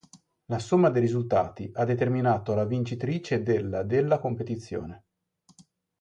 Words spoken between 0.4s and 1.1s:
La somma dei